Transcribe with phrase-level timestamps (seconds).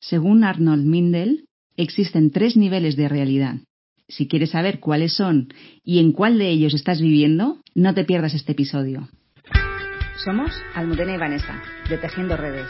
[0.00, 3.56] Según Arnold Mindel, existen tres niveles de realidad.
[4.08, 5.48] Si quieres saber cuáles son
[5.84, 9.08] y en cuál de ellos estás viviendo, no te pierdas este episodio.
[10.24, 12.68] Somos Almudena y Vanessa, de Tejiendo Redes.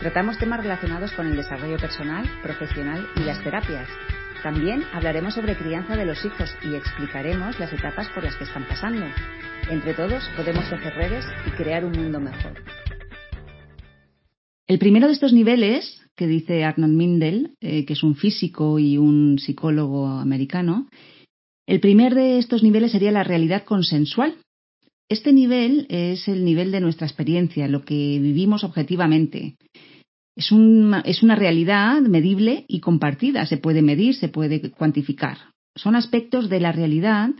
[0.00, 3.88] Tratamos temas relacionados con el desarrollo personal, profesional y las terapias.
[4.42, 8.66] También hablaremos sobre crianza de los hijos y explicaremos las etapas por las que están
[8.68, 9.04] pasando.
[9.68, 12.62] Entre todos podemos tejer redes y crear un mundo mejor.
[14.68, 18.98] El primero de estos niveles, que dice Arnold Mindel, eh, que es un físico y
[18.98, 20.88] un psicólogo americano,
[21.66, 24.34] el primer de estos niveles sería la realidad consensual.
[25.08, 29.54] Este nivel es el nivel de nuestra experiencia, lo que vivimos objetivamente.
[30.34, 31.02] Es una,
[31.36, 35.38] realidad medible y compartida, se puede medir, se puede cuantificar.
[35.76, 37.30] Son aspectos de la realidad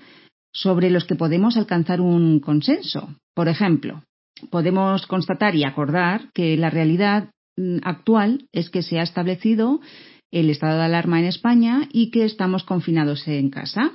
[0.52, 3.16] sobre los que podemos alcanzar un consenso.
[3.35, 4.05] Por ejemplo,
[4.51, 7.30] podemos constatar y acordar que la realidad
[7.83, 9.80] actual es que se ha establecido
[10.30, 13.93] el estado de alarma en España y que estamos confinados en casa.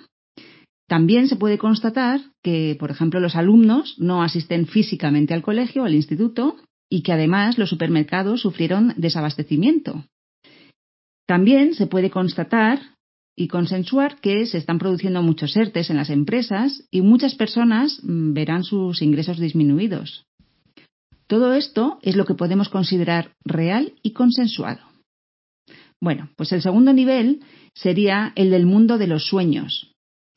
[0.87, 5.85] También se puede constatar que, por ejemplo, los alumnos no asisten físicamente al colegio o
[5.85, 6.57] al instituto
[6.89, 10.05] y que además los supermercados sufrieron desabastecimiento.
[11.25, 12.79] También se puede constatar
[13.35, 18.33] y consensuar que se están produciendo muchos ERTES en las empresas y muchas personas mm,
[18.33, 20.25] verán sus ingresos disminuidos.
[21.27, 24.81] Todo esto es lo que podemos considerar real y consensuado.
[26.01, 27.39] Bueno, pues el segundo nivel
[27.73, 29.93] sería el del mundo de los sueños.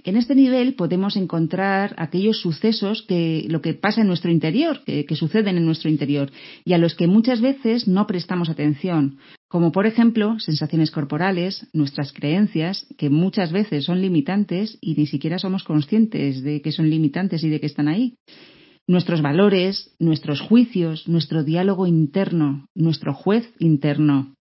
[0.07, 5.05] En este nivel podemos encontrar aquellos sucesos que lo que pasa en nuestro interior, que,
[5.17, 6.31] suceden en nuestro interior
[6.65, 12.13] y a los que muchas veces no prestamos atención, como por ejemplo sensaciones corporales, nuestras
[12.13, 17.43] creencias, que muchas veces son limitantes y ni siquiera somos conscientes de que son limitantes
[17.43, 18.15] y de que están ahí
[18.87, 24.35] nuestros valores, nuestros juicios, nuestro diálogo interno, nuestro juez interno,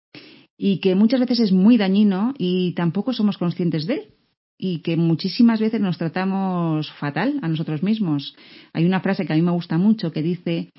[0.57, 4.15] y que muchas veces es muy dañino y tampoco somos conscientes de él
[4.57, 8.35] y que muchísimas veces nos tratamos fatal a nosotros mismos.
[8.73, 10.71] Hay una frase que a mí me gusta mucho que dice,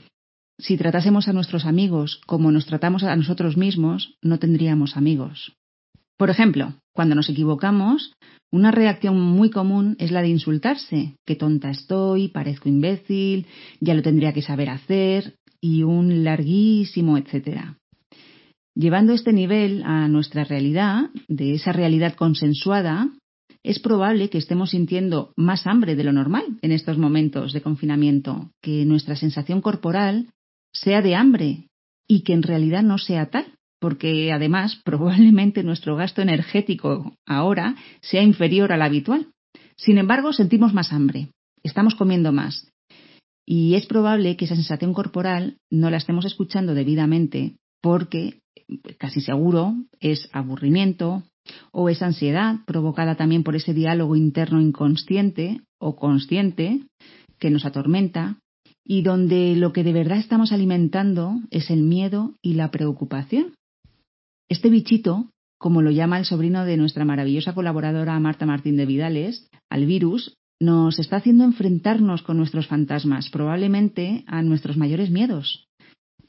[0.58, 5.52] si tratásemos a nuestros amigos como nos tratamos a nosotros mismos, no tendríamos amigos.
[6.16, 8.12] Por ejemplo, cuando nos equivocamos,
[8.50, 11.16] una reacción muy común es la de insultarse.
[11.26, 13.46] Qué tonta estoy, parezco imbécil,
[13.80, 17.76] ya lo tendría que saber hacer y un larguísimo etcétera.
[18.74, 23.10] Llevando este nivel a nuestra realidad, de esa realidad consensuada,
[23.62, 28.50] es probable que estemos sintiendo más hambre de lo normal en estos momentos de confinamiento,
[28.62, 30.28] que nuestra sensación corporal
[30.72, 31.68] sea de hambre
[32.06, 33.55] y que en realidad no sea tal
[33.86, 39.28] porque además probablemente nuestro gasto energético ahora sea inferior al habitual.
[39.76, 41.28] Sin embargo, sentimos más hambre,
[41.62, 42.68] estamos comiendo más.
[43.46, 48.40] Y es probable que esa sensación corporal no la estemos escuchando debidamente porque
[48.98, 51.22] casi seguro es aburrimiento
[51.70, 56.80] o es ansiedad provocada también por ese diálogo interno inconsciente o consciente
[57.38, 58.40] que nos atormenta
[58.84, 63.54] y donde lo que de verdad estamos alimentando es el miedo y la preocupación.
[64.48, 69.48] Este bichito, como lo llama el sobrino de nuestra maravillosa colaboradora Marta Martín de Vidales,
[69.68, 75.66] al virus, nos está haciendo enfrentarnos con nuestros fantasmas, probablemente a nuestros mayores miedos.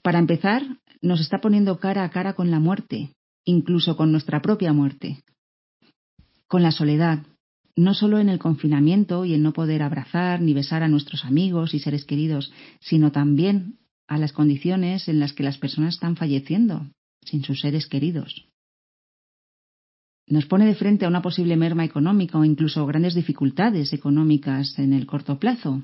[0.01, 0.63] Para empezar,
[1.01, 3.13] nos está poniendo cara a cara con la muerte,
[3.45, 5.23] incluso con nuestra propia muerte.
[6.47, 7.19] Con la soledad,
[7.75, 11.75] no solo en el confinamiento y en no poder abrazar ni besar a nuestros amigos
[11.75, 16.87] y seres queridos, sino también a las condiciones en las que las personas están falleciendo,
[17.27, 18.47] sin sus seres queridos.
[20.29, 24.91] Nos pone de frente a una posible merma económica o incluso grandes dificultades económicas en
[24.91, 25.83] el corto plazo,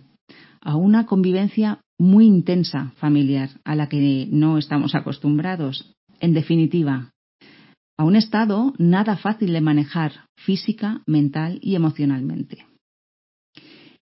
[0.62, 5.94] a una convivencia muy intensa familiar a la que no estamos acostumbrados.
[6.20, 7.12] En definitiva,
[7.98, 12.66] a un estado nada fácil de manejar física, mental y emocionalmente.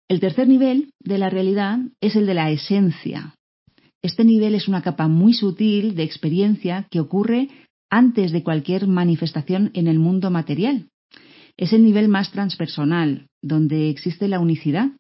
[0.09, 3.35] El tercer nivel de la realidad es el de la esencia,
[4.03, 7.49] este nivel es una capa muy sutil de experiencia que ocurre
[7.89, 10.89] antes de cualquier manifestación en el mundo material.
[11.57, 14.91] Es el nivel más transpersonal, donde existe la unicidad.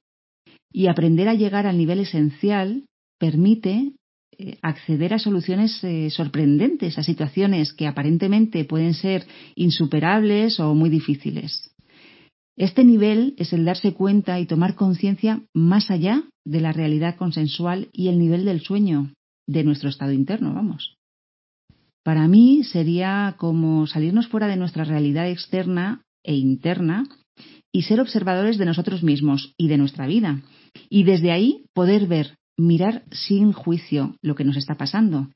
[0.72, 2.84] Y aprender a llegar al nivel esencial
[3.19, 3.93] permite
[4.38, 10.90] eh, acceder a soluciones eh, sorprendentes, a situaciones que aparentemente pueden ser insuperables o muy
[10.90, 11.71] difíciles.
[12.56, 17.88] Este nivel es el darse cuenta y tomar conciencia más allá de la realidad consensual
[17.93, 19.12] y el nivel del sueño,
[19.46, 20.96] de nuestro estado interno, vamos.
[22.04, 27.04] Para mí sería como salirnos fuera de nuestra realidad externa e interna
[27.72, 30.43] y ser observadores de nosotros mismos y de nuestra vida.
[30.90, 35.28] Y desde ahí poder ver, mirar sin juicio lo que nos está pasando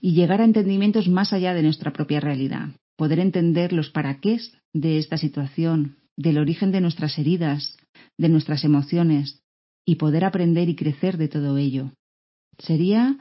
[0.00, 2.70] y llegar a entendimientos más allá de nuestra propia realidad.
[2.96, 4.38] Poder entender los para qué
[4.72, 7.76] de esta situación, del origen de nuestras heridas,
[8.18, 9.40] de nuestras emociones,
[9.86, 11.92] y poder aprender y crecer de todo ello.
[12.58, 13.18] Sería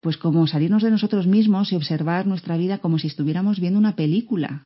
[0.00, 3.96] pues como salirnos de nosotros mismos y observar nuestra vida como si estuviéramos viendo una
[3.96, 4.64] película.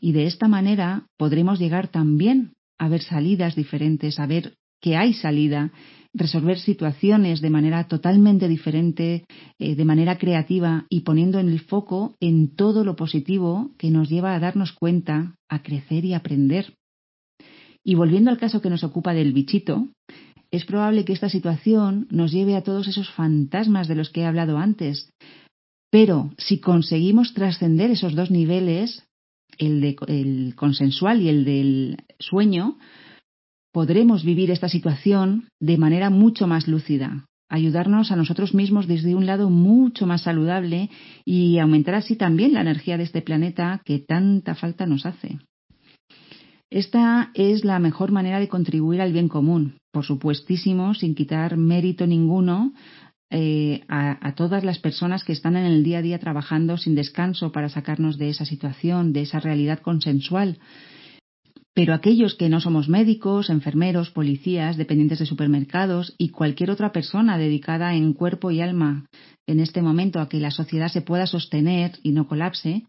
[0.00, 5.14] Y de esta manera podremos llegar también a ver salidas diferentes, a ver que hay
[5.14, 5.72] salida,
[6.14, 9.24] resolver situaciones de manera totalmente diferente,
[9.58, 14.08] eh, de manera creativa y poniendo en el foco en todo lo positivo que nos
[14.08, 16.74] lleva a darnos cuenta, a crecer y aprender.
[17.84, 19.88] Y volviendo al caso que nos ocupa del bichito,
[20.50, 24.26] es probable que esta situación nos lleve a todos esos fantasmas de los que he
[24.26, 25.10] hablado antes.
[25.90, 29.04] Pero si conseguimos trascender esos dos niveles,
[29.58, 32.78] el, consensual y el del sueño,
[33.72, 39.26] podremos vivir esta situación de manera mucho más lúcida, ayudarnos a nosotros mismos desde un
[39.26, 40.90] lado mucho más saludable
[41.24, 45.38] y aumentar así también la energía de este planeta que tanta falta nos hace.
[46.72, 52.06] Esta es la mejor manera de contribuir al bien común, por supuestísimo, sin quitar mérito
[52.06, 52.72] ninguno
[53.30, 56.94] eh, a, a, todas las personas que están en el día a día trabajando sin
[56.94, 60.60] descanso para sacarnos de esa situación, de esa realidad consensual.
[61.74, 67.36] Pero aquellos que no somos médicos, enfermeros, policías, dependientes de supermercados y cualquier otra persona
[67.36, 69.04] dedicada en cuerpo y alma
[69.46, 72.86] en este momento a que la sociedad se pueda sostener y no colapse,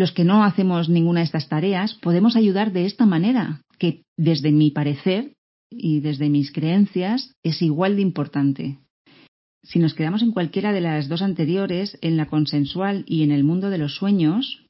[0.00, 4.50] los que no hacemos ninguna de estas tareas podemos ayudar de esta manera, que desde
[4.50, 5.34] mi parecer
[5.70, 8.78] y desde mis creencias es igual de importante.
[9.62, 13.44] Si nos quedamos en cualquiera de las dos anteriores, en la consensual y en el
[13.44, 14.64] mundo de los sueños,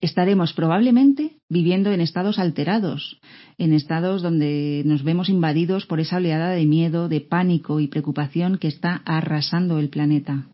[0.00, 3.20] estaremos probablemente viviendo en estados alterados,
[3.58, 8.56] en estados donde nos vemos invadidos por esa oleada de miedo, de pánico y preocupación
[8.56, 10.46] que está arrasando el planeta.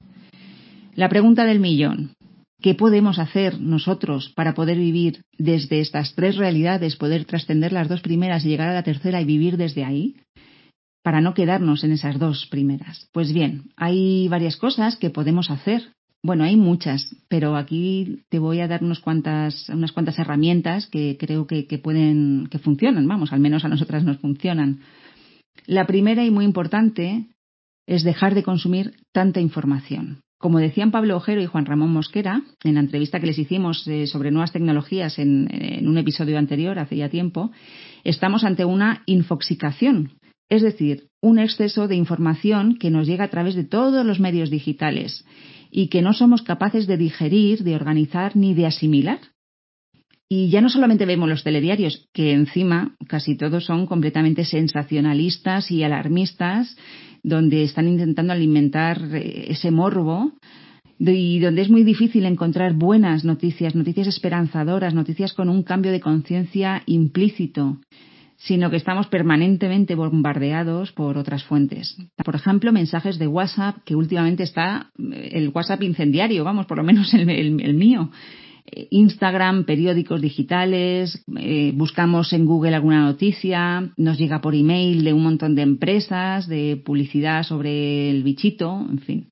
[0.97, 2.15] La pregunta del millón.
[2.61, 8.03] ¿Qué podemos hacer nosotros para poder vivir desde estas tres realidades, poder trascender las dos
[8.03, 10.17] primeras y llegar a la tercera y vivir desde ahí?
[11.03, 13.09] Para no quedarnos en esas dos primeras.
[13.13, 15.93] Pues bien, hay varias cosas que podemos hacer.
[16.23, 21.17] Bueno, hay muchas, pero aquí te voy a dar unas cuantas, unas cuantas herramientas que
[21.19, 24.81] creo que, pueden, que funcionan, vamos, al menos a nosotras nos funcionan.
[25.67, 27.25] La primera y muy importante
[27.87, 30.21] es dejar de consumir tanta información.
[30.41, 34.07] Como decían Pablo Ojero y Juan Ramón Mosquera, en la entrevista que les hicimos eh,
[34.07, 37.51] sobre nuevas tecnologías en, en, un episodio anterior, hace ya tiempo,
[38.05, 40.13] estamos ante una infoxicación,
[40.49, 44.49] es decir, un exceso de información que nos llega a través de todos los medios
[44.49, 45.27] digitales
[45.71, 49.19] y que no somos capaces de digerir, de organizar ni de asimilar.
[50.27, 55.83] Y ya no solamente vemos los telediarios, que encima casi todos son completamente sensacionalistas y
[55.83, 56.79] alarmistas,
[57.23, 60.33] donde están intentando alimentar eh, ese morbo
[60.99, 66.01] y donde es muy difícil encontrar buenas noticias, noticias esperanzadoras, noticias con un cambio de
[66.01, 67.79] conciencia implícito,
[68.37, 71.97] sino que estamos permanentemente bombardeados por otras fuentes.
[72.23, 76.85] Por ejemplo, mensajes de WhatsApp, que últimamente está eh, el WhatsApp incendiario, vamos, por lo
[76.85, 78.11] menos el, el, el mío.
[78.91, 85.23] Instagram, periódicos digitales, eh, buscamos en Google alguna noticia, nos llega por email de un
[85.23, 89.31] montón de empresas, de publicidad sobre el bichito, en fin.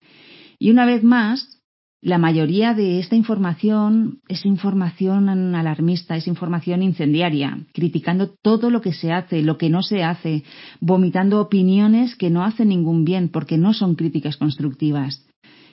[0.59, 1.59] Y una vez más,
[2.01, 8.93] la mayoría de esta información es información alarmista, es información incendiaria, criticando todo lo que
[8.93, 10.45] se hace, lo que no se hace,
[10.81, 15.28] vomitando opiniones que no hacen ningún bien porque no son críticas constructivas.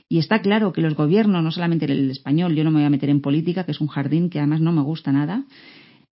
[0.10, 2.92] Y está claro que los gobiernos, no solamente el español, yo no me voy a
[2.92, 5.46] meter en política, que es un jardín que además no me gusta nada,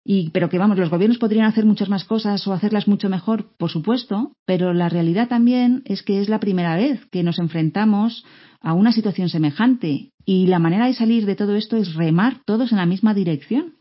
[0.10, 3.50] y, pero que vamos, los gobiernos podrían hacer muchas más cosas o hacerlas mucho mejor,
[3.58, 8.24] por supuesto, pero la realidad también es que es la primera vez que nos enfrentamos
[8.62, 12.72] a una situación semejante y la manera de salir de todo esto es remar todos
[12.72, 13.74] en la misma dirección.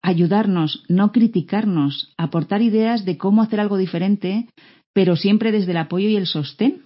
[0.00, 4.48] Ayudarnos, no criticarnos, aportar ideas de cómo hacer algo diferente,
[4.94, 6.80] pero siempre desde el apoyo y el sostén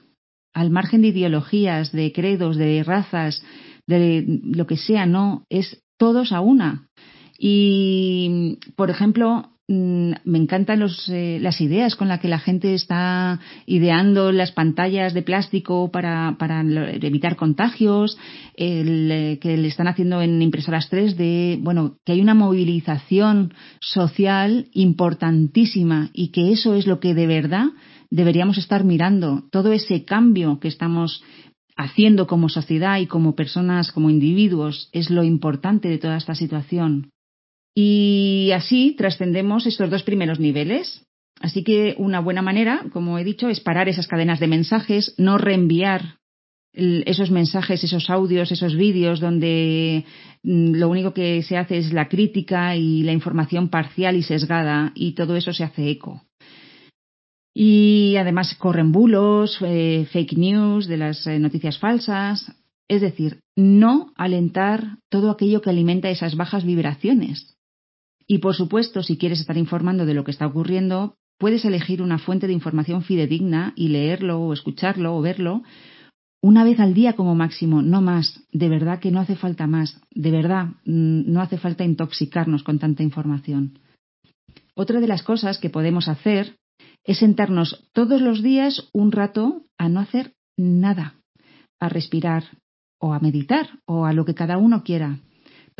[0.52, 3.42] al margen de ideologías, de credos, de razas,
[3.86, 6.88] de lo que sea, no, es todos a una.
[7.38, 13.38] Y, por ejemplo, me encantan los, eh, las ideas con las que la gente está
[13.66, 18.18] ideando las pantallas de plástico para, para evitar contagios,
[18.56, 24.66] el, eh, que le están haciendo en impresoras 3D, bueno, que hay una movilización social
[24.72, 27.66] importantísima y que eso es lo que de verdad
[28.10, 31.22] deberíamos estar mirando todo ese cambio que estamos
[31.76, 37.12] haciendo como sociedad y como personas, como individuos, es lo importante de toda esta situación.
[37.74, 41.06] Y así trascendemos estos dos primeros niveles.
[41.40, 45.38] Así que una buena manera, como he dicho, es parar esas cadenas de mensajes, no
[45.38, 46.20] reenviar
[46.72, 50.04] esos mensajes, esos audios, esos vídeos donde
[50.42, 54.92] mm, lo único que se hace es la crítica y la información parcial y sesgada
[54.94, 56.22] y todo eso se hace eco.
[57.52, 62.52] Y además corren bulos, eh, fake news de las eh, noticias falsas.
[62.88, 67.56] Es decir, no alentar todo aquello que alimenta esas bajas vibraciones.
[68.30, 72.16] Y por supuesto, si quieres estar informando de lo que está ocurriendo, puedes elegir una
[72.16, 75.64] fuente de información fidedigna y leerlo o escucharlo o verlo
[76.40, 78.40] una vez al día como máximo, no más.
[78.52, 80.00] De verdad que no hace falta más.
[80.12, 83.80] De verdad, mm, no hace falta intoxicarnos con tanta información.
[84.76, 86.54] Otra de las cosas que podemos hacer
[87.02, 91.14] es sentarnos todos los días un rato a no hacer nada,
[91.80, 92.44] a respirar
[93.00, 95.18] o a meditar o a lo que cada uno quiera.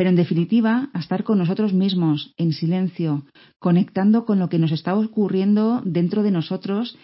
[0.00, 3.26] Pero en definitiva, a estar con nosotros mismos, en silencio,
[3.58, 6.96] conectando con lo que nos está ocurriendo dentro de nosotros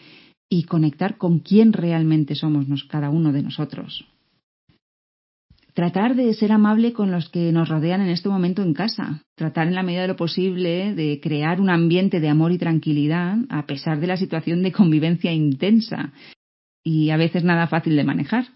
[0.49, 4.07] y conectar con quién realmente somos cada uno de nosotros.
[5.75, 9.21] Tratar de ser amable con los que nos rodean en este momento en casa.
[9.35, 13.37] Tratar en la medida de lo posible de crear un ambiente de amor y tranquilidad
[13.51, 16.15] a pesar de la situación de convivencia intensa
[16.83, 18.47] y a veces nada fácil de manejar.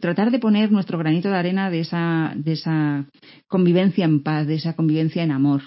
[0.00, 3.06] Tratar de poner nuestro granito de arena de esa, de esa
[3.46, 5.62] convivencia en paz, de esa convivencia en amor,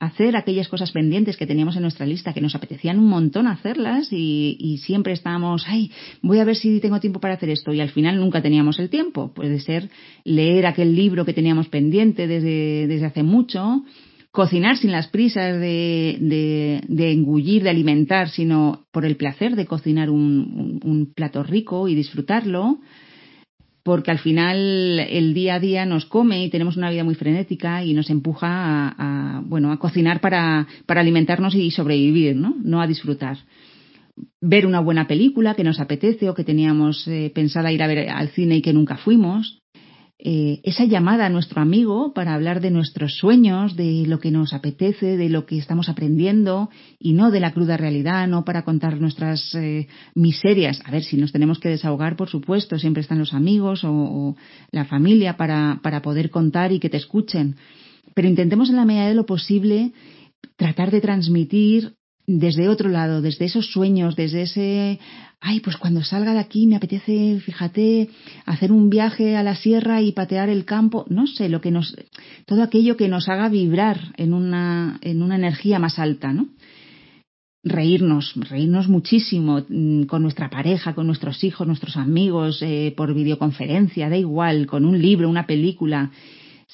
[0.00, 4.08] hacer aquellas cosas pendientes que teníamos en nuestra lista, que nos apetecían un montón hacerlas
[4.10, 5.90] y, siempre estábamos, ay,
[6.22, 8.88] voy a ver si tengo tiempo para hacer esto y al final nunca teníamos el
[8.88, 9.32] tiempo.
[9.34, 9.90] Puede ser
[10.24, 13.84] leer aquel libro que teníamos pendiente desde, desde hace mucho,
[14.32, 16.16] cocinar sin las prisas de,
[16.88, 22.78] de, engullir, de alimentar, sino por el placer de cocinar un plato rico y disfrutarlo
[23.82, 27.84] porque al final el día a día nos come y tenemos una vida muy frenética
[27.84, 32.56] y nos empuja a, bueno a cocinar para, para alimentarnos y sobrevivir, ¿no?
[32.62, 33.38] No a disfrutar.
[34.40, 38.10] Ver una buena película que nos apetece o que teníamos eh, pensada ir a ver
[38.10, 39.59] al cine y que nunca fuimos.
[40.22, 44.52] Eh, esa llamada a nuestro amigo para hablar de nuestros sueños, de lo que nos
[44.52, 49.00] apetece, de lo que estamos aprendiendo y no de la cruda realidad, no para contar
[49.00, 50.82] nuestras eh, miserias.
[50.84, 54.36] A ver, si nos tenemos que desahogar, por supuesto, siempre están los amigos o,
[54.72, 57.56] la familia para, para poder contar y que te escuchen.
[58.14, 59.92] Pero intentemos en la medida de lo posible
[60.56, 61.94] tratar de transmitir
[62.38, 65.00] desde otro lado, desde esos sueños, desde ese,
[65.40, 68.08] ay, pues cuando salga de aquí me apetece, fíjate,
[68.46, 71.96] hacer un viaje a la sierra y patear el campo, no sé, lo que nos,
[72.46, 76.48] todo aquello que nos haga vibrar en una, en una energía más alta, ¿no?
[77.62, 84.08] Reírnos, reírnos muchísimo mm, con nuestra pareja, con nuestros hijos, nuestros amigos, eh, por videoconferencia,
[84.08, 86.10] da igual, con un libro, una película,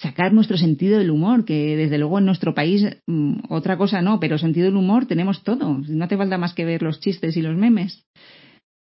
[0.00, 4.20] sacar nuestro sentido del humor, que desde luego en nuestro país mm, otra cosa no,
[4.20, 5.78] pero sentido del humor tenemos todo.
[5.88, 8.04] No hace falta más que ver los chistes y los memes.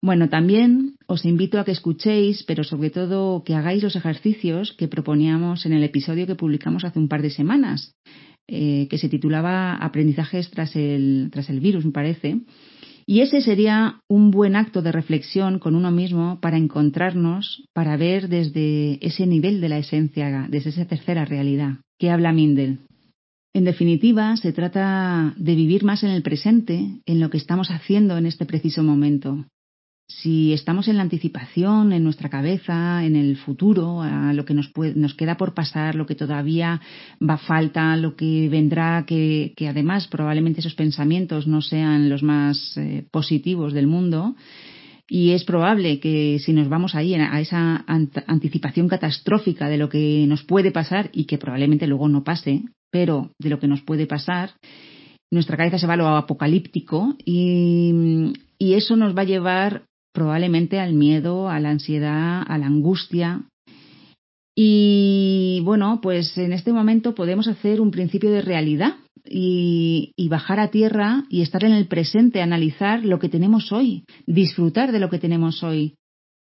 [0.01, 4.89] Bueno, también os invito a que escuchéis, pero sobre todo que hagáis los ejercicios que
[4.89, 7.95] proponíamos en el episodio que publicamos hace un par de semanas,
[8.47, 12.41] eh, que se titulaba Aprendizajes tras el, tras el virus, me parece
[13.05, 18.29] y ese sería un buen acto de reflexión con uno mismo para encontrarnos, para ver
[18.29, 22.79] desde ese nivel de la esencia, desde esa tercera realidad que habla Mindel.
[23.53, 28.17] En definitiva, se trata de vivir más en el presente, en lo que estamos haciendo
[28.17, 29.45] en este preciso momento,
[30.07, 34.71] si estamos en la anticipación, en nuestra cabeza, en el futuro, a lo que nos,
[34.95, 36.81] nos queda por pasar, lo que todavía
[37.21, 42.77] va a falta, lo que vendrá, que, además probablemente esos pensamientos no sean los más
[42.77, 44.35] eh, positivos del mundo,
[45.07, 50.25] y es probable que si nos vamos ahí a esa anticipación catastrófica de lo que
[50.27, 54.07] nos puede pasar y que probablemente luego no pase, pero de lo que nos puede
[54.07, 54.51] pasar,
[55.29, 59.83] nuestra cabeza se va a lo apocalíptico y, y eso nos va a llevar
[60.13, 63.43] probablemente al miedo, a la ansiedad, a la angustia.
[64.55, 70.69] Y bueno, pues en este momento podemos hacer un principio de realidad y, bajar a
[70.69, 75.19] tierra y estar en el presente, analizar lo que tenemos hoy, disfrutar de lo que
[75.19, 75.95] tenemos hoy.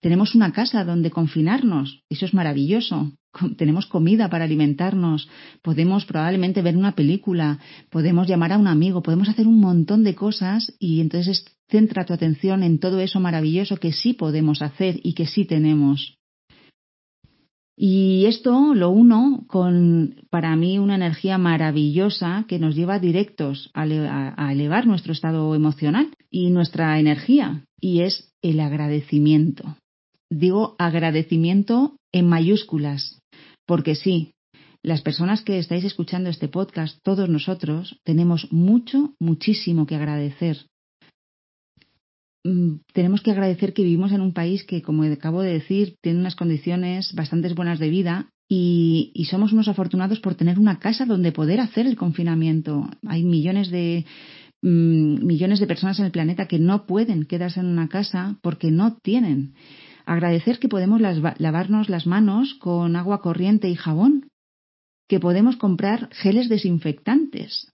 [0.02, 3.12] Tenemos una casa donde confinarnos, eso es maravilloso.
[3.58, 5.30] Tenemos comida para alimentarnos,
[5.62, 7.60] podemos probablemente ver una película,
[7.90, 12.14] podemos llamar a un amigo, podemos hacer un montón de cosas y entonces centra tu
[12.14, 16.18] atención en todo eso maravilloso que sí podemos hacer y que sí tenemos.
[17.80, 23.86] Y esto lo uno con, para mí, una energía maravillosa que nos lleva directos a,
[24.52, 29.78] elevar nuestro estado emocional y nuestra energía, y es el agradecimiento.
[30.28, 33.20] Digo agradecimiento en mayúsculas,
[33.68, 34.32] porque sí,
[34.82, 40.66] las personas que estáis escuchando este podcast, todos nosotros, tenemos mucho, muchísimo que agradecer
[42.94, 46.36] tenemos que agradecer que vivimos en un país que, como acabo de decir, tiene unas
[46.36, 51.60] condiciones bastante buenas de vida y, somos unos afortunados por tener una casa donde poder
[51.60, 52.90] hacer el confinamiento.
[53.06, 54.06] Hay millones de
[54.62, 58.72] mm, millones de personas en el planeta que no pueden quedarse en una casa porque
[58.72, 59.54] no tienen.
[60.06, 64.30] Agradecer que podemos lavarnos las manos con agua corriente y jabón,
[65.10, 67.74] que podemos comprar geles desinfectantes.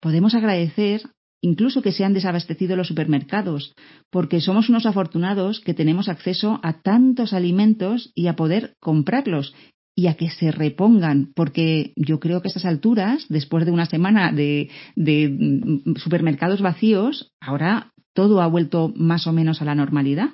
[0.00, 1.02] Podemos agradecer
[1.42, 3.74] incluso que se han desabastecido los supermercados,
[4.10, 9.54] porque somos unos afortunados que tenemos acceso a tantos alimentos y a poder comprarlos
[9.94, 13.84] y a que se repongan, porque yo creo que a estas alturas, después de una
[13.84, 19.74] semana de, de mm, supermercados vacíos, ahora todo ha vuelto más o menos a la
[19.74, 20.30] normalidad.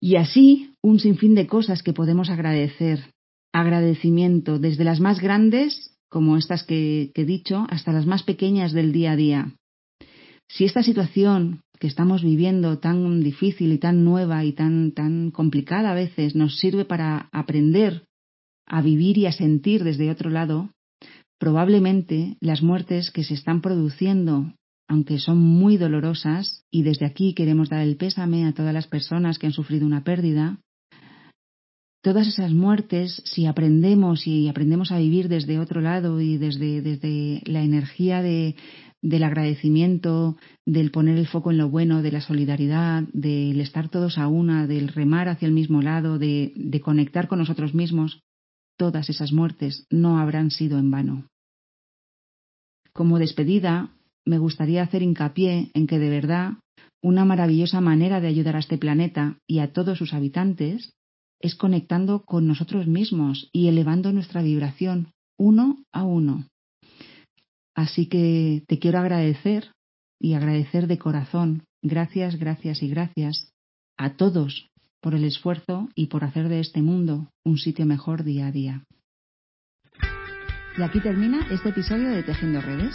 [0.00, 3.12] Y así un sinfín de cosas que podemos agradecer.
[3.52, 8.92] Agradecimiento desde las más grandes como estas que, he dicho, hasta las más pequeñas del
[8.92, 9.52] día a día.
[10.48, 15.90] Si esta situación que estamos viviendo tan difícil y tan nueva y tan, tan complicada
[15.90, 18.04] a veces nos sirve para aprender
[18.66, 20.70] a vivir y a sentir desde otro lado,
[21.38, 24.52] probablemente las muertes que se están produciendo,
[24.88, 29.38] aunque son muy dolorosas, y desde aquí queremos dar el pésame a todas las personas
[29.38, 30.58] que han sufrido una pérdida,
[32.06, 37.42] todas esas muertes, si aprendemos y aprendemos a vivir desde otro lado y desde, desde
[37.46, 38.54] la energía de,
[39.02, 44.18] del agradecimiento, del poner el foco en lo bueno, de la solidaridad, del estar todos
[44.18, 48.20] a una, del remar hacia el mismo lado, de conectar con nosotros mismos,
[48.78, 51.26] todas esas muertes no habrán sido en vano.
[52.92, 53.90] Como despedida,
[54.24, 56.52] me gustaría hacer hincapié en que de verdad
[57.02, 60.95] una maravillosa manera de ayudar a este planeta y a todos sus habitantes
[61.40, 66.46] es conectando con nosotros mismos y elevando nuestra vibración uno a uno.
[67.74, 69.72] Así que te quiero agradecer
[70.18, 73.52] y agradecer de corazón, gracias, gracias y gracias
[73.98, 78.46] a todos por el esfuerzo y por hacer de este mundo un sitio mejor día
[78.46, 78.84] a día.
[80.78, 82.94] Y aquí termina este episodio de Tejiendo Redes.